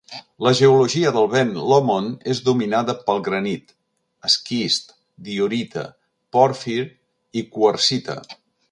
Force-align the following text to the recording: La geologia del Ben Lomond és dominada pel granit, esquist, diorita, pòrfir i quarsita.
La 0.45 0.51
geologia 0.59 1.11
del 1.17 1.27
Ben 1.33 1.51
Lomond 1.71 2.25
és 2.33 2.41
dominada 2.47 2.97
pel 3.11 3.21
granit, 3.29 3.77
esquist, 4.31 4.93
diorita, 5.29 5.87
pòrfir 6.39 6.81
i 7.43 7.49
quarsita. 7.59 8.23